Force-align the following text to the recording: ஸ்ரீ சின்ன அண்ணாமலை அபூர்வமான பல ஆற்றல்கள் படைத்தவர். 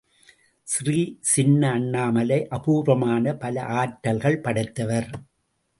ஸ்ரீ 0.67 1.17
சின்ன 1.21 1.71
அண்ணாமலை 1.71 2.47
அபூர்வமான 2.47 3.35
பல 3.35 3.63
ஆற்றல்கள் 3.79 4.41
படைத்தவர். 4.41 5.09